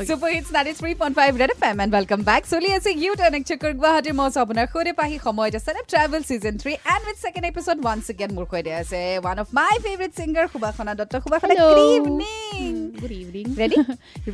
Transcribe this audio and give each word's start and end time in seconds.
Super 0.00 0.28
Hits 0.28 0.50
93.5 0.50 1.38
Red 1.38 1.50
FM 1.52 1.80
and 1.82 1.92
welcome 1.92 2.22
back. 2.22 2.42
চলি 2.52 2.68
আছে 2.76 2.90
U 3.02 3.12
টাৰ্ণ 3.20 3.34
এক 3.38 3.44
চক্কৰ 3.50 3.72
গুৱাহাটীৰ 3.80 4.14
মজ 4.20 4.32
আপোনাৰ 4.42 4.66
সৈতে 4.74 4.92
পাহি 5.00 5.16
সময়ত 5.26 5.54
আছে 5.60 5.70
travel 5.92 6.22
season 6.28 6.54
three 6.62 6.72
and 6.92 7.02
with 7.08 7.16
second 7.24 7.46
episode 7.50 7.76
once 7.84 8.04
again 8.12 8.30
মোৰ 8.36 8.46
সৈতে 8.52 8.72
আছে 8.82 9.00
one 9.20 9.36
of 9.42 9.48
my 9.58 9.74
favourite 9.86 10.12
singer 10.18 10.46
Subasana 10.52 10.92
Dutta 11.00 11.14
Subasana 11.24 11.52
Hello. 11.52 11.68
Good 11.68 11.80
evening 11.90 12.70
good 13.00 13.12
evening 13.20 13.46
Ready? 13.60 13.78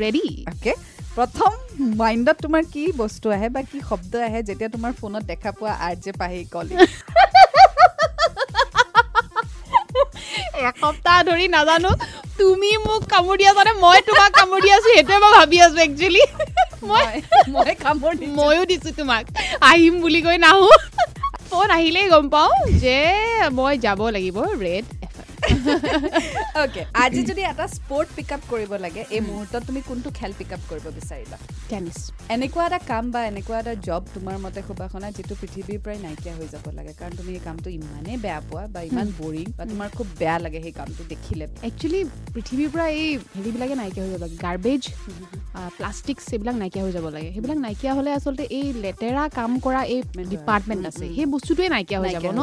Ready 0.03 0.25
okay 0.53 0.73
প্ৰথম 1.17 1.51
মাইণ্ডত 2.01 2.37
তোমাৰ 2.45 2.63
কি 2.75 2.83
বস্তু 3.03 3.27
আহে 3.37 3.49
বা 3.57 3.63
কি 3.71 3.79
শব্দ 3.91 4.13
আহে 4.29 4.41
যেতিয়া 4.49 4.71
তোমাৰ 4.77 4.93
ফোনত 5.01 5.23
দেখা 5.33 5.51
পোৱা 5.59 5.73
আৰ 5.87 5.95
জে 6.05 6.13
পাহি 6.21 6.41
কলি 6.55 6.75
এসপ্তাহ 10.61 11.17
ধৰি 11.29 11.47
নাজানো 11.55 11.91
তুমি 12.41 12.71
মোক 12.87 13.03
কামোৰ 13.13 13.35
দি 13.41 13.45
আছা 13.51 13.63
নে 13.69 13.73
মই 13.85 13.99
তোমাক 14.09 14.31
কামোৰ 14.39 14.61
আছো 14.77 14.89
সেইটোৱে 14.95 15.19
মই 15.25 15.33
ভাবি 15.39 15.57
আছো 15.67 15.79
একচুৱেলি 15.87 16.23
মই 16.91 17.05
মই 17.55 17.73
কামোৰ। 17.85 18.13
ময়ো 18.39 18.63
দিছো 18.71 18.91
তোমাক। 18.99 19.25
আহিম 19.71 19.95
বুলি 20.05 20.21
কৈ 20.27 20.37
নাহো। 20.45 20.69
ফোন 21.51 21.69
আহিলেই 21.79 22.07
গম 22.13 22.27
পাওঁ 22.35 22.53
যে 22.83 22.97
মই 23.59 23.75
যাব 23.85 24.01
লাগিব 24.17 24.37
ৰেড 24.65 24.87
অ'কে 26.63 26.83
আজি 27.05 27.21
যদি 27.31 27.43
এটা 27.53 27.67
স্পৰ্ট 27.77 28.09
পিক 28.17 28.31
আপ 28.37 28.43
কৰিব 28.53 28.73
লাগে 28.85 29.03
এই 29.17 29.21
মুহূৰ্তত 29.29 29.63
তুমি 29.69 29.81
কোনটো 29.89 30.09
খেল 30.19 30.33
পিক 30.39 30.51
আপ 30.57 30.63
কৰিব 30.71 30.87
বিচাৰিবা? 30.99 31.37
টেনিছ 31.71 31.99
এনেকুৱা 32.35 32.65
এটা 32.69 32.79
কাম 32.91 33.05
বা 33.15 33.21
এনেকুৱা 33.31 33.57
এটা 33.63 33.73
জব 33.87 34.03
তোমাৰ 34.15 34.37
মতে 34.45 34.61
সুবাসনা 34.69 35.09
যিটো 35.17 35.35
পৃথিৱীৰ 35.43 35.79
পৰাই 35.85 35.99
নাইকিয়া 36.07 36.35
হৈ 36.39 36.47
যাব 36.55 36.67
লাগে 36.79 36.93
কাৰণ 37.01 37.13
তুমি 37.19 37.31
এই 37.39 37.43
কামটো 37.47 37.69
ইমানেই 37.79 38.17
বেয়া 38.25 38.41
পোৱা 38.49 38.65
বা 38.75 38.81
ইমান 38.91 39.09
বৰিং 39.21 39.47
বা 39.59 39.65
তোমাৰ 39.73 39.89
খুব 39.99 40.07
বেয়া 40.21 40.37
লাগে 40.45 40.59
সেই 40.65 40.75
কামটো 40.81 41.03
দেখিলে। 41.13 41.45
একচুৱেলি 41.69 42.01
পৃথিৱীৰ 42.35 42.69
পৰা 42.75 42.87
এই 43.01 43.09
হেৰিবিলাকে 43.37 43.75
নাইকিয়া 43.83 44.03
হৈ 44.05 44.11
যাব 44.15 44.23
লাগে 44.25 44.37
গাৰ্বেজ 44.47 44.83
প্লাষ্টিকছ 45.79 46.25
এইবিলাক 46.35 46.57
নাইকিয়া 46.63 46.83
হৈ 46.87 46.93
যাব 46.97 47.07
লাগে। 47.17 47.29
সেইবিলাক 47.35 47.59
নাইকিয়া 47.67 47.93
হ'লে 47.97 48.11
আচলতে 48.19 48.45
এই 48.59 48.67
লেতেৰা 48.85 49.23
কাম 49.39 49.51
কৰা 49.65 49.81
এই 49.95 50.01
ডিপাৰ্টমেণ্ট 50.33 50.83
আছে। 50.91 51.07
সেই 51.17 51.27
বস্তুটোৱে 51.35 51.69
নাইকিয়া 51.75 51.99
হৈ 52.03 52.09
যাব 52.17 52.27
ন। 52.39 52.41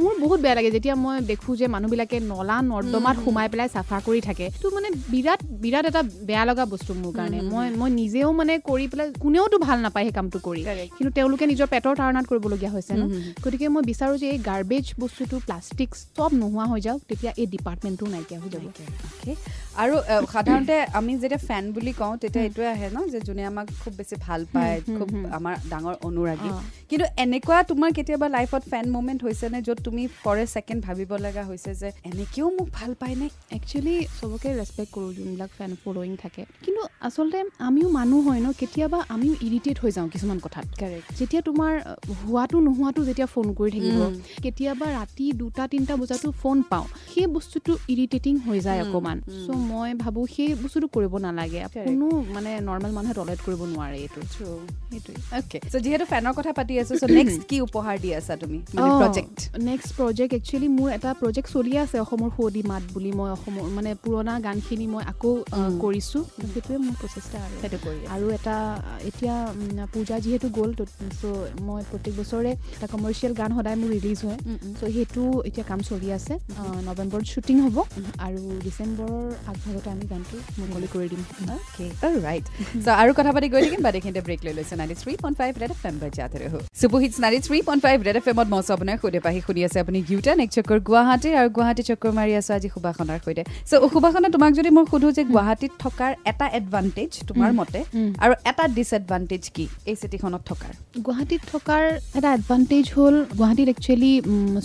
মোৰ 0.00 0.12
বহুত 0.24 0.38
বেয়া 0.44 0.56
লাগে 0.58 0.70
যেতিয়া 0.76 0.94
মই 1.04 1.16
দেখোঁ 1.30 1.52
যে 1.60 1.66
মানুহবিলাকে 1.74 2.16
নলা 2.32 2.56
নৰ্দমাত 2.72 3.16
সোমাই 3.24 3.46
পেলাই 3.52 3.68
চাফা 3.74 3.98
কৰি 4.06 4.20
থাকে। 4.28 4.46
তো 4.62 4.66
মানে 4.76 4.88
বিৰাট 5.12 5.40
বিৰাট 5.64 5.84
এটা 5.90 6.02
বেয়া 6.28 6.44
লগা 6.50 6.64
বস্তু 6.74 6.90
মোৰ 7.02 7.12
কাৰণে। 7.18 7.38
মই 7.52 7.66
মই 7.80 7.90
নিজেও 8.00 8.28
মানে 8.40 8.49
কৰি 8.68 8.86
পেলাই 8.90 9.06
কোনেওতো 9.24 9.56
ভাল 9.66 9.78
নাপায় 9.84 10.04
সেই 10.06 10.14
কামটো 10.18 10.38
কৰি. 10.48 10.62
কিন্তু 10.96 11.10
তেওঁলোকে 11.18 11.44
নিজৰ 11.52 11.68
পেটৰ 11.74 11.94
তাৰণাত 12.00 12.24
কৰিবলগীয়া 12.30 12.72
হৈছে 12.76 12.94
ন। 13.00 13.02
গতিকে 13.44 13.66
মই 13.74 13.82
বিচাৰোঁ 13.90 14.16
যে 14.22 14.26
এই 14.34 14.38
গাৰ্বেজ 14.50 14.86
বস্তুটো 15.02 15.36
প্লাষ্টিক 15.46 15.90
চব 16.16 16.30
নোহোৱা 16.40 16.64
হৈ 16.72 16.80
যাওক 16.86 17.00
তেতিয়া 17.10 17.32
এই 17.40 17.46
ডিপাৰ্টমেণ্টটো 17.54 18.06
নাইকিয়া 18.14 18.38
হৈ 18.42 18.48
যাব. 18.54 18.64
আৰু 19.82 19.94
সাধাৰণতে 20.34 20.74
আমি 20.98 21.12
যেতিয়া 21.22 21.40
ফেন 21.48 21.64
বুলি 21.76 21.92
কওঁ 22.00 22.14
তেতিয়া 22.22 22.42
এইটোৱে 22.48 22.66
আহে 22.74 22.88
ন 22.96 22.98
যে 23.12 23.18
যোনে 23.28 23.42
আমাক 23.50 23.66
খুব 23.82 23.92
বেছি 23.98 24.14
ভাল 24.26 24.40
পায় 24.54 24.76
খুব। 24.98 25.08
আমাৰ 25.38 25.54
ডাঙৰ 25.72 25.94
অনুৰাগী। 26.08 26.50
কিন্তু 26.90 27.06
এনেকুৱা 27.24 27.58
তোমাৰ 27.70 27.90
কেতিয়াবা 27.96 28.26
লাইফত 28.36 28.62
ফেন 28.70 28.86
মুমেণ্ট 28.96 29.20
হৈছেনে 29.26 29.58
য'ত 29.66 29.78
তুমি 29.86 30.02
ফৰ 30.22 30.36
এ 30.44 30.46
ছেকেণ্ড 30.54 30.80
ভাবিব 30.86 31.10
লগা 31.26 31.42
হৈছে 31.50 31.70
যে 31.80 31.88
এনেকেও 32.10 32.48
মোক 32.56 32.68
ভাল 32.78 32.90
পায়নে 33.00 33.26
একচুৱেলি 33.56 33.94
চবকে 34.18 34.48
ৰেচপেক্ট 34.60 34.90
কৰোঁ 34.94 35.10
যোনবিলাক 35.18 35.50
ফেন 35.58 35.72
ফল'য়িং 35.82 36.12
থাকে 36.24 36.42
কিন্তু 36.64 36.82
আচলতে 37.08 37.38
আমিও 37.68 37.88
মানুহ 37.98 38.20
হয় 38.28 38.39
ন? 38.40 38.46
কেতিয়াবা 38.58 38.98
আমিও 39.08 39.34
ইৰিটেট 39.40 39.76
হৈ 39.78 39.90
যাওঁ 39.92 40.08
কিছুমান 40.10 40.38
কথাত। 40.40 40.66
যেতিয়া 41.18 41.42
তোমাৰ 41.42 41.72
হোৱাটো 42.20 42.56
নোহোৱাটো 42.60 43.00
যেতিয়া 43.04 43.26
ফোন 43.26 43.46
কৰি 43.54 43.70
থাকিব। 43.70 43.98
কেতিয়াবা 44.42 44.86
ৰাতি 44.92 45.26
দুটা 45.36 45.62
তিনিটা 45.68 45.94
বজাতো 45.96 46.28
ফোন 46.36 46.56
পাওঁ। 46.68 46.86
সেই 47.06 47.26
বস্তুটো 47.36 47.72
ইৰিটেটিং 47.88 48.34
হৈ 48.46 48.58
যায় 48.60 48.80
অকণমান। 48.82 49.18
চ' 49.42 49.58
মই 49.64 49.90
ভাবোঁ 49.96 50.24
সেই 50.30 50.50
বস্তুটো 50.62 50.86
কৰিব 50.92 51.14
নালাগে. 51.20 51.60
কোনো 51.84 52.06
মানে 52.34 52.50
নৰ্মেল 52.62 52.92
মানুহে 52.92 53.14
টলাৰেট 53.14 53.40
কৰিব 53.42 53.60
নোৱাৰে 53.68 53.96
এইটো। 54.00 54.22
সেইটোৱে। 54.84 55.16
অ'কে 55.32 55.58
চ' 55.64 55.80
যিহেতু 55.84 56.04
ফেনৰ 56.06 56.32
কথা 56.34 56.52
পাতি 56.54 56.74
আছো 56.78 56.94
চ' 56.96 57.10
নেক্সট 57.12 57.40
কি 57.48 57.56
উপহাৰ 57.66 57.96
দি 58.00 58.10
আছা 58.14 58.34
তুমি? 58.36 58.58
প্ৰজেক্ট 58.96 59.36
নেক্সট 59.60 59.90
প্ৰজেক্ট 59.96 60.32
একচুৱেলি 60.34 60.68
মোৰ 60.70 60.88
এটা 60.92 61.10
প্ৰজেক্ট 61.20 61.48
চলি 61.48 61.72
আছে 61.78 61.96
অসমৰ 62.00 62.30
সুৱদি 62.36 62.62
মাত 62.64 62.82
বুলি 62.90 63.10
মই 63.12 63.30
অসমৰ 63.32 63.66
মানে 63.76 63.90
পুৰণা 64.04 64.34
গানখিনি 64.42 64.86
মই 64.88 65.02
আকৌ। 65.06 65.32
কৰিছোঁ। 65.80 66.22
সেইটোৱে 66.44 66.76
মোৰ 66.80 66.94
প্ৰচেষ্টা 67.00 67.38
আৰু। 67.42 67.56
সেইটো 67.60 67.78
কৰি। 67.80 68.00
আৰু 68.10 68.29
এটা 68.38 68.56
এতিয়া 69.08 69.34
পূজা 69.94 70.16
যিহেতু 70.24 70.46
গ'ল 70.58 70.70
চ' 71.20 71.24
মই 71.68 71.82
প্ৰত্যেক 71.90 72.14
বছৰে 72.20 72.50
এটা 72.76 72.86
কমাৰ্চিয়েল 72.94 73.32
গান 73.40 73.50
সদায় 73.56 73.76
মোৰ 73.80 73.90
ৰিলিজ 73.96 74.18
হয়। 74.26 74.38
চ' 74.78 74.82
সেইটো 74.94 75.22
এতিয়া 75.48 75.64
কাম 75.70 75.80
চলি 75.90 76.08
আছে। 76.18 76.32
নৱেম্বৰত 76.88 77.24
শ্বুটিং 77.32 77.56
হ'ব 77.64 77.76
আৰু 78.26 78.40
ডিচেম্বৰৰ 78.66 79.26
আগভাগতে 79.50 79.88
আমি 79.94 80.04
গানটো 80.12 80.36
মুকলি 80.58 80.88
কৰি 80.94 81.06
দিম। 81.12 81.22
Right. 82.28 82.46
so, 82.84 82.90
আৰু 83.02 83.10
কথা 83.18 83.30
পাতি 83.34 83.46
গৈ 83.54 83.60
থাকিম 83.64 83.80
বাট 83.86 83.94
এইখিনিতে 83.98 84.22
ব্ৰেক 84.26 84.40
লৈ 84.46 84.52
লৈছে। 84.58 84.74
Ninety 84.80 84.96
three 85.02 85.12
point 85.22 85.36
five 85.40 85.52
Red 85.62 85.70
F 85.74 85.82
M 85.90 85.96
বাজাতে 86.02 86.36
ৰহো। 86.44 86.58
Hits 87.02 87.16
ninety 87.24 87.40
three 87.46 87.58
point 87.68 87.80
five 87.86 87.96
Red 88.06 88.16
F 88.20 88.26
এমত 88.32 88.48
মই 88.52 88.60
আপোনাৰ 88.74 88.96
সৈতে। 89.02 89.20
পাহি 89.26 89.40
শুনি 89.46 89.60
আছে 89.66 89.78
আপুনি 89.84 89.98
ইউটান 90.10 90.38
এক 90.44 90.50
চক্কৰ 90.56 90.78
গুৱাহাটীৰ 90.88 91.34
আৰু 91.40 91.48
গুৱাহাটী 91.56 91.82
চক্কৰ 91.90 92.10
মাৰি 92.18 92.32
আছো 92.40 92.50
আজি 92.58 92.68
সুবাসনাৰ 92.74 93.18
সৈতে। 93.24 93.42
চ' 93.70 93.88
সুবাসনা 93.94 94.28
তোমাক 94.34 94.52
যদি 94.58 94.70
মই 94.76 94.84
সোধোঁ 94.90 95.10
যে 95.16 95.22
গুৱাহাটীত 95.32 95.72
থকাৰ 95.84 96.10
এটা 96.30 96.46
এডভান্টেজ 96.58 97.10
তোমাৰ 97.28 97.50
মতে। 97.60 97.80
আৰু 98.24 98.34
এটা 98.50 98.64
ডিছএডভান্টেজ 98.76 99.42
কি 99.56 99.64
এই 99.90 99.96
চিটিখনত 100.00 100.42
থকাৰ? 100.50 100.72
গুৱাহাটীত 101.06 101.42
থকাৰ 101.52 101.82
এটা 102.18 102.28
এডভান্টেজ 102.38 102.84
হ'ল 102.96 103.16
গুৱাহাটীত 103.38 103.68
একচুৱেলি 103.74 104.12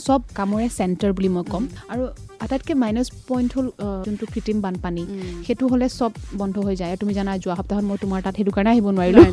চব 0.05 0.21
কামৰে 0.38 0.67
চেণ্টাৰ 0.77 1.11
বুলি 1.17 1.29
মই 1.35 1.43
ক'ম। 1.51 1.63
আৰু 1.91 2.03
আটাইতকৈ 2.44 2.73
মাইনাছ 2.84 3.07
পইণ্ট 3.29 3.50
হ'ল 3.56 3.68
যোনটো 4.06 4.25
কৃত্ৰিম 4.34 4.57
বানপানী 4.62 5.03
সেইটো 5.47 5.63
হ'লে 5.68 5.88
চব 6.00 6.12
বন্ধ 6.41 6.56
হৈ 6.66 6.75
যায়। 6.75 6.94
তুমি 7.01 7.13
জানা 7.13 7.31
যোৱা 7.44 7.56
সপ্তাহত 7.59 7.84
মই 7.90 7.97
তোমাৰ 8.03 8.19
তাত 8.25 8.34
সেইটো 8.38 8.51
কাৰণে 8.57 8.69
আহিব 8.73 8.88
নোৱাৰিলোঁ. 8.97 9.23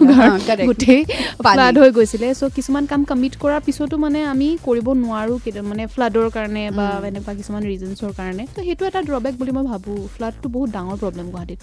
গোটেই। 0.68 1.00
ফ্লাড 1.46 1.74
হৈ 1.78 1.90
গৈছিলে। 1.90 2.28
চ' 2.40 2.42
কিছুমান 2.56 2.84
কাম 2.86 3.00
কমিট 3.04 3.32
কৰাৰ 3.42 3.60
পিছতো 3.66 3.94
মানে 4.04 4.18
আমি 4.24 4.48
কৰিব 4.66 4.86
নোৱাৰোঁ 5.04 5.38
মানে 5.70 5.82
ফ্লাডৰ 5.94 6.26
কাৰণে 6.36 6.62
বা 6.78 6.86
এনেকুৱা 7.10 7.32
কিছুমান 7.34 7.62
ৰিজনছৰ 7.72 8.12
কাৰণে। 8.20 8.42
ত' 8.54 8.58
সেইটো 8.66 8.82
এটা 8.86 9.00
ড্ৰবেক 9.02 9.34
বুলি 9.38 9.52
মই 9.52 9.64
ভাবোঁ। 9.66 9.98
ফ্লাডটো 10.16 10.46
বহুত 10.48 10.68
ডাঙৰ 10.70 10.96
প্ৰব্লেম 11.02 11.26
গুৱাহাটীত। 11.30 11.62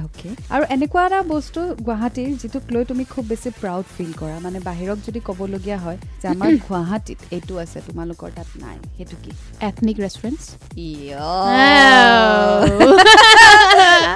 অ'কে 0.00 0.30
আৰু 0.54 0.64
এনেকুৱা 0.74 1.02
এটা 1.06 1.20
বস্তু 1.28 1.60
গুৱাহাটীৰ 1.86 2.28
যিটোক 2.42 2.62
লৈ 2.74 2.82
তুমি 2.84 3.04
খুব 3.04 3.24
বেছি 3.28 3.48
প্ৰাউড 3.60 3.84
ফিল 3.96 4.12
কৰা। 4.12 4.36
মানে 4.42 4.58
বাহিৰক 4.60 4.98
যদি 5.06 5.20
ক'বলগীয়া 5.28 5.78
হয় 5.78 5.98
যে 6.22 6.26
আমাৰ 6.28 6.50
গুৱাহাটীত 6.66 7.18
এইটো 7.30 7.54
আছে 7.58 7.78
তোমালোকৰ 7.88 8.30
তাত 8.36 8.48
নাই 8.60 8.76
সেইটো 8.96 9.16
কি? 9.24 9.30
Ethnic 9.68 9.96
restaurants 10.00 10.44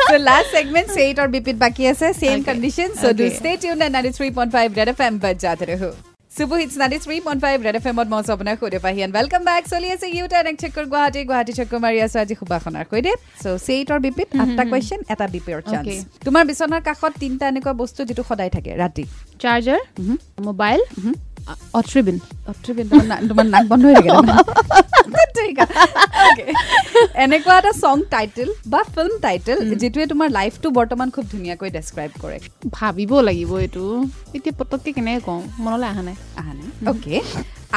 so 0.09 0.17
last 0.19 0.51
segment 0.51 0.89
say 0.91 1.11
it 1.11 1.19
or 1.19 1.29
beep 1.29 1.49
it 1.49 1.59
baki 1.59 1.85
ase 1.93 2.07
same 2.17 2.41
Okay. 2.41 2.53
conditions 2.53 2.95
so 3.01 3.13
do 3.13 3.25
Okay. 3.27 3.37
stay 3.41 3.57
tuned 3.57 3.83
at 3.83 3.93
93.5 3.93 4.77
Red 4.81 4.89
FM 4.97 5.15
bajate 5.27 5.67
raho 5.73 5.91
Super 6.33 6.59
Hits 6.63 6.77
93.5 6.81 7.65
Red 7.67 7.77
FM 7.83 7.97
ত 8.01 8.03
মই 8.13 8.23
আপোনাৰ 8.35 8.57
সৈতে 8.61 8.79
পাহি 8.85 9.01
and 9.07 9.13
welcome 9.19 9.45
back 9.51 9.63
চলি 9.73 9.89
আছে 9.95 10.07
U 10.17 10.25
টাৰ্ণ 10.33 10.47
এক 10.53 10.57
চেকৰ 10.63 10.85
গুৱাহাটী 10.93 11.21
গুৱাহাটী 11.31 11.53
চক্কৰ 11.59 11.79
মাৰি 11.85 11.99
আছো 12.07 12.17
আজি 12.23 12.35
সুবাসনাৰ 12.41 12.85
সৈতে 12.93 13.13
চ' 13.43 13.57
চে 13.67 13.75
ইটৰ 13.83 13.99
বিপিত 14.07 14.29
আঠটা 14.43 14.65
কুৱেশ্যন 14.71 15.01
এটা 15.13 15.27
বিপিৰ 15.35 15.59
চান্স 15.71 15.87
Okay. 15.87 15.99
তোমাৰ 16.27 16.43
বিচনাৰ 16.51 16.83
কাষত 16.89 17.13
তিনিটা 17.23 17.45
এনেকুৱা 17.53 17.73
বস্তু 17.83 18.01
যিটো 18.09 18.23
সদায় 18.31 18.51
থাকে 18.57 18.71
ৰাতি 18.83 19.05
charger 19.43 19.81
Mhm. 20.03 20.17
Mobile 20.49 20.81
Otrivin 21.81 22.17
Otrivin 22.53 22.87
তোমাৰ 23.31 23.47
নাক 23.53 23.65
বন্ধ 23.71 23.83
হৈ 23.87 23.95
থাকে। 23.97 24.11
ঠিক 25.37 25.57
আছে। 25.65 26.45
এনেকুৱা 27.25 27.55
এটা 27.61 27.73
চং 27.83 27.97
টাইটেল 28.15 28.49
বা 28.73 28.81
ফিল্ম 28.95 29.15
টাইটেল 29.27 29.59
যিটোৱে 29.81 30.07
তোমাৰ 30.13 30.29
লাইফটো 30.39 30.69
বৰ্তমান 30.79 31.09
খুব 31.15 31.25
ধুনীয়াকৈ 31.35 31.69
ডেছক্ৰাইব 31.77 32.13
কৰে। 32.23 32.39
ভাবিব 32.79 33.13
লাগিব 33.29 33.51
এইটো। 33.65 33.85
এতিয়া 34.37 34.55
পটককৈ 34.59 34.91
কেনেকৈ 34.97 35.21
কওঁ? 35.29 35.41
মনলৈ 35.65 35.89
অহা 35.93 36.03
নাই। 36.09 36.17
আহা 36.41 36.53
নাই। 36.59 36.69
অ'কে 36.91 37.17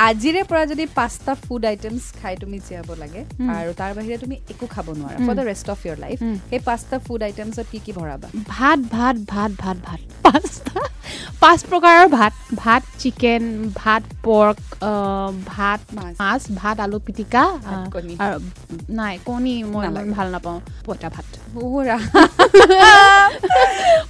আজিৰে 0.07 0.41
পৰা 0.49 0.63
যদি 0.71 0.83
পাঁচটা 0.99 1.33
ফুড 1.43 1.63
আইটেমছ 1.71 2.03
খাই 2.21 2.33
তুমি 2.43 2.57
জীয়াব 2.67 2.89
লাগে 3.01 3.21
আৰু 3.57 3.71
তাৰ 3.79 3.91
বাহিৰে 3.97 4.17
তুমি 4.23 4.35
একো 4.51 4.65
খাব 4.75 4.85
নোৱাৰা। 4.99 5.17
For 5.25 5.33
the 5.39 5.45
rest 5.51 5.67
of 5.73 5.79
your 5.85 5.97
life. 6.05 6.17
সেই 6.49 6.59
পাঁচটা 6.69 6.95
ফুড 7.05 7.21
আইটেমছত 7.27 7.65
কি 7.71 7.79
কি 7.85 7.91
ভৰাবা? 7.99 8.27
ভাত 8.55 8.79
ভাত 8.95 9.15
ভাত 9.31 9.51
ভাত 9.63 9.77
ভাত। 9.87 9.99
পাঁচটা। 10.25 10.79
পাঁচ 11.39 11.59
প্ৰকাৰৰ 11.69 12.05
ভাত 12.09 12.33
ভাত 12.55 12.83
চিকেন 12.99 13.43
ভাত 13.75 14.03
পৰ্ক 14.23 14.59
ভাত 15.45 15.79
মাছ। 16.19 16.41
ভাত 16.55 16.75
আলু 16.79 16.97
পিটিকা 17.05 17.43
নাই 18.91 19.13
কণী 19.25 19.55
মই 19.63 19.83
ইমান। 19.87 20.05
ভাল 20.11 20.27
নাপাওঁ 20.31 20.59
পইতা 20.85 21.07
ভাত। 21.09 21.27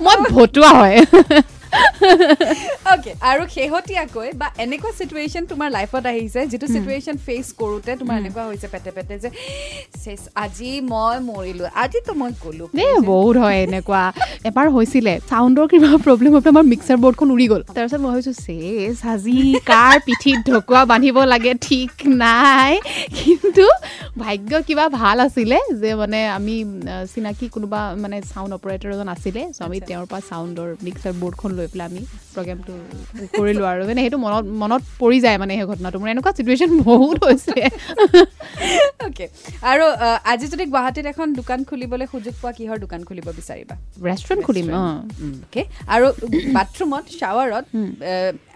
মই 0.04 0.16
ভতুৱা 0.32 0.70
হয় 0.74 0.98
অ'কে 2.94 3.12
আৰু 3.32 3.44
শেহতীয়াকৈ 3.56 4.30
বা 4.42 4.48
এনেকুৱা 4.64 4.92
চিটুৱেশ্যন 5.00 5.44
তোমাৰ 5.52 5.70
লাইফত 5.78 6.04
আহিছে 6.12 6.40
যিটো 6.52 6.68
চিটুৱেশ্যন 6.76 7.16
ফেচ 7.26 7.48
কৰোঁতে 7.62 7.92
তোমাৰ 8.02 8.16
এনেকুৱা 8.22 8.44
হৈছে 8.50 8.68
পেটে 8.74 8.92
পেটে 8.98 9.16
যে 9.24 9.30
চেচ 10.04 10.22
আজি 10.44 10.72
মই 10.92 11.16
মৰিলোঁ 11.30 11.68
আজিতো 11.84 12.12
মই 12.22 12.32
গ'লোঁ। 12.44 12.68
দেই 12.80 12.96
বহুত 13.12 13.36
হয় 13.44 13.58
এনেকুৱা। 13.66 14.04
এবাৰ 14.50 14.68
হৈছিলে 14.76 15.14
চাউণ্ডৰ 15.30 15.66
কিবা 15.72 15.90
প্ৰব্লেম 16.06 16.32
হৈ 16.36 16.42
পেলাই 16.44 16.54
আমাৰ 16.56 16.66
মিক্সাৰ 16.74 16.98
বৰ্ডখন 17.04 17.28
উৰি 17.36 17.46
গ'ল। 17.52 17.62
তাৰপিছত 17.76 18.00
মই 18.04 18.10
ভাবিছোঁ 18.14 18.36
চেচ 18.46 18.98
আজি 19.14 19.38
কাৰ 19.72 19.96
পিঠিত 20.08 20.38
ঢকুৱা 20.50 20.82
বান্ধিব 20.92 21.18
লাগে 21.34 21.52
ঠিক 21.68 21.92
নাই। 22.24 22.72
কিন্তু 23.20 23.66
ভাগ্য 24.24 24.52
কিবা 24.68 24.86
ভাল 25.02 25.18
আছিলে 25.28 25.58
যে 25.82 25.90
মানে 26.02 26.20
আমি 26.38 26.56
চিনাকি 27.14 27.46
কোনোবা 27.56 27.82
মানে 28.04 28.18
চাউণ্ড 28.32 28.52
অপাৰেটৰ 28.58 28.90
এজন 28.96 29.10
আছিলে 29.16 29.42
চ' 29.58 29.62
আমি। 29.68 29.78
তেওঁৰ 29.90 30.06
পৰা 30.12 30.22
চাউণ্ডৰ 30.30 30.70
মিক্সাৰ 30.86 31.14
বৰ্ডখন 31.22 31.52
লৈ 31.58 31.68
পেলাই 31.72 31.88
আমি 31.92 32.03
প্ৰগ্ৰেমটো 32.36 32.74
কৰিলোঁ 33.38 33.66
আৰু। 33.72 33.82
মানে 33.90 34.02
সেইটো 34.06 34.18
মনত 34.26 34.46
মনত 34.64 34.84
পৰি 35.02 35.18
যায় 35.26 35.38
মানে 35.42 35.54
সেই 35.60 35.68
ঘটনাটো। 35.72 35.98
মোৰ 36.02 36.10
এনেকুৱা 36.14 36.32
চিটুৱেশ্যন 36.38 36.72
বহুত 36.90 37.18
হৈছে। 37.28 37.56
অ'কে 39.08 39.26
আৰু 39.72 39.86
আজি 40.32 40.46
যদি 40.54 40.66
গুৱাহাটীত 40.74 41.06
এখন 41.14 41.28
দোকান 41.40 41.60
খুলিবলৈ 41.70 42.06
সুযোগ 42.14 42.34
পোৱা 42.42 42.52
কিহৰ 42.58 42.78
দোকান 42.86 43.02
খুলিব 43.08 43.28
বিচাৰিবা? 43.40 43.76
ৰেষ্টুৰেণ্ট 44.08 44.42
খুলিম 44.48 44.66
অঁ। 44.80 44.98
অ'কে 45.46 45.62
আৰু 45.96 46.06
বাথৰুমত 46.58 47.06
শ্বাৱাৰত 47.20 47.66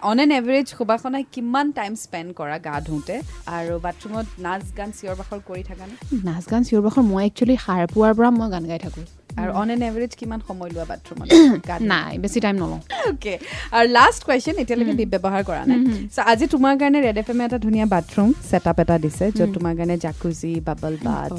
অন 0.10 0.18
এন 0.24 0.32
এভাৰেজ 0.40 0.68
সুবাসনাই 0.78 1.24
কিমান 1.36 1.68
টাইম 1.80 1.92
স্পেণ্ড 2.06 2.30
কৰা 2.40 2.58
গা 2.68 2.76
ধুওঁতে? 2.88 3.16
আৰু 3.58 3.74
বাথৰুমত 3.86 4.28
নাচ 4.46 4.64
গান 4.78 4.90
চিঞৰ 4.98 5.16
বাখৰ 5.22 5.40
কৰি 5.50 5.64
থাকানে 5.70 5.94
নাচ 6.28 6.44
গান 6.52 6.62
চিঞৰ 6.68 6.82
বাখৰ 6.88 7.04
মই 7.12 7.24
একচুৱেলি 7.30 7.56
সাৰ 7.66 7.84
পোৱাৰ 7.94 8.14
পৰা 8.18 8.30
মই 8.40 8.48
গান 8.56 8.64
গাই 8.72 8.80
থাকোঁ। 8.86 9.06
আৰু 9.42 9.52
অন 9.62 9.68
এন 9.74 9.82
এভাৰেজ 9.90 10.14
কিমান 10.20 10.40
সময় 10.48 10.70
লোৱা 10.76 10.86
বাথৰুমত? 10.92 11.28
নাই 11.94 12.14
বেছি 12.24 12.40
টাইম 12.46 12.56
নলওঁ। 12.64 12.80
অ'কে 13.10 13.34
আৰু 13.78 13.88
লাষ্ট 13.98 14.20
কুৱেশ্যন 14.28 14.56
এতিয়ালৈকে 14.64 14.94
দীপ 15.00 15.10
ব্যৱহাৰ 15.16 15.44
কৰা 15.50 15.64
নাই। 15.70 15.80
চ' 16.16 16.20
আজি 16.32 16.46
তোমাৰ 16.54 16.74
কাৰণে 16.82 17.00
ৰেড 17.06 17.18
এফ 17.22 17.28
এমে 17.34 17.44
এটা 17.50 17.58
ধুনীয়া 17.66 17.86
বাথৰুম 17.96 18.30
ছেটআপ 18.50 18.78
এটা 18.84 18.96
দিছে 19.06 19.26
য'ত 19.38 19.50
তোমাৰ 19.56 19.74
কাৰণে 19.80 19.96
জাকুজি 20.06 20.54
বাবল 20.68 20.94
বাথ 21.06 21.32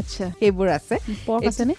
আচ্ছা। 0.00 0.24
সেইবোৰ 0.40 0.68
আছে। 0.78 0.94
পৰ্ক 1.26 1.42
আছেনে? 1.50 1.74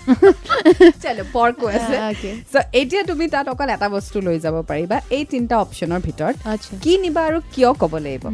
চলো 1.04 1.22
পৰ্কো 1.36 1.66
আছে। 1.76 1.94
Okay. 2.12 2.34
চ' 2.52 2.64
এতিয়া 2.80 3.02
তুমি 3.10 3.24
তাত 3.34 3.46
অকল 3.54 3.68
এটা 3.76 3.88
বস্তু 3.96 4.16
লৈ 4.26 4.36
যাব 4.44 4.56
পাৰিবা 4.70 4.96
এই 5.16 5.22
তিনিটা 5.30 5.56
অপশ্যনৰ 5.64 6.00
ভিতৰত। 6.08 6.36
কি 6.84 6.92
নিবা 7.04 7.22
আৰু 7.28 7.38
কিয় 7.52 7.70
ক'ব 7.82 7.92
লাগিব? 8.06 8.24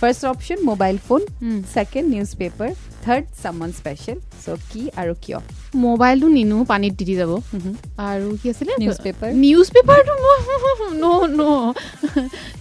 First 0.00 0.22
option 0.32 0.58
mobile 0.70 0.96
phone. 1.06 1.20
Second 1.74 2.06
newspaper 2.40 2.70
third 3.04 3.24
some 3.42 3.70
special 3.80 4.18
show' 4.44 4.60
কি 4.70 4.82
আৰু 5.00 5.12
কিয়? 5.22 5.38
মোবাইলটো 5.86 6.28
নিনো 6.36 6.56
পানীত 6.70 6.92
দি 6.98 7.04
দি 7.08 7.14
যাব। 7.20 7.32
আৰু 8.10 8.28
কি 8.40 8.46
আছিলে? 8.52 8.72
Newspaper? 8.82 9.30
নিউজ 9.44 9.66
পেপাৰটো 9.74 10.12
মই 10.24 10.36
ন 11.02 11.04
ন 11.38 11.40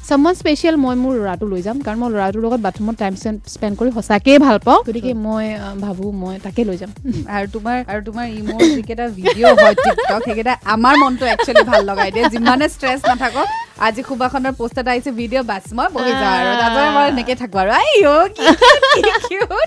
চামন 0.08 0.34
স্পেচিয়েল 0.42 0.76
মই 0.84 0.96
মোৰ 1.04 1.14
ল'ৰাটো 1.22 1.46
লৈ 1.54 1.62
যাম। 1.68 1.78
কাৰণ 1.86 1.98
মই 2.02 2.10
ল'ৰাটোৰ 2.16 2.42
লগত 2.46 2.60
বাথৰুমত 2.68 2.96
টাইম 3.02 3.14
স্পেণ্ড 3.54 3.74
কৰি 3.80 3.90
সঁচাকৈয়ে 3.98 4.40
ভাল 4.46 4.58
পাওঁ। 4.68 4.80
গতিকে 4.88 5.12
মই 5.28 5.46
ভাবোঁ 5.84 6.12
মই 6.22 6.36
তাকে 6.46 6.62
লৈ 6.70 6.78
যাম। 6.82 6.92
আৰু 7.36 7.48
তোমাৰ 7.56 7.78
আৰু 7.92 8.02
তোমাৰ 8.08 8.26
ইমোৰ 8.40 8.62
যিকেইটা 8.78 9.06
ভিডিঅ' 9.20 9.56
হয় 9.62 9.76
টিকটক 9.84 10.22
সেইকেইটা 10.28 10.54
আমাৰ 10.76 10.94
মনটো 11.04 11.26
একচুৱেলি 11.34 11.64
ভাল 11.72 11.82
লগাই 11.90 12.10
দিয়ে। 12.14 12.26
যিমানে 12.34 12.66
ষ্ট্ৰেছ 12.76 13.00
নাথাকক 13.10 13.48
আজি 13.86 14.02
সুবাসনৰ 14.08 14.54
পোষ্ট 14.60 14.76
এটা 14.82 14.92
আহিছে 14.94 15.12
ভিডিঅ' 15.20 15.46
বাছ 15.50 15.66
মই 15.78 15.88
বহি 15.96 16.14
যাওঁ 16.22 16.36
আৰু 16.40 16.52
তাতে 16.62 16.80
মই 16.96 17.06
এনেকৈ 17.12 17.36
থাকোঁ 17.42 17.60
আৰু 17.64 17.72
আই 17.80 17.90
অ' 18.14 18.28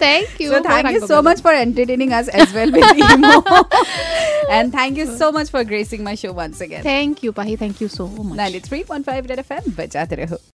thank 0.06 0.28
you 0.42 0.50
so' 1.08 1.20
much 1.26 1.38
for 1.44 1.54
entertaining 1.64 2.08
us 2.18 2.26
as 2.38 2.48
well 2.56 2.68
and 4.56 4.68
thank 4.78 4.92
you 4.98 5.06
so' 5.18 5.30
much 5.36 5.46
for 5.52 5.62
gracing 5.70 5.98
my 6.08 6.16
show' 6.22 6.36
once 6.38 6.56
again 6.64 6.80
thank 6.90 7.12
you 7.24 7.30
Pahi 7.38 7.54
thank 7.62 7.74
you 7.82 7.88
so' 7.96 8.00
much 8.26 8.36
ninety 8.40 8.60
three 8.68 8.78
point 8.88 9.04
five 9.08 9.20
F 9.38 9.50
M 9.56 9.64
বজাতে 9.78 10.14
ৰহো 10.22 10.40